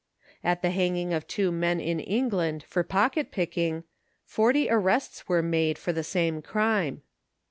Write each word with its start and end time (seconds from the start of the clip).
At 0.43 0.63
the 0.63 0.71
hanging 0.71 1.13
of 1.13 1.27
two 1.27 1.51
men 1.51 1.79
in 1.79 1.99
England, 1.99 2.63
for 2.63 2.81
pocket 2.83 3.29
picking, 3.29 3.83
forty 4.25 4.67
arrests 4.67 5.29
were 5.29 5.43
made 5.43 5.77
for 5.77 5.93
the 5.93 6.03
same 6.03 6.41
crime. 6.41 7.03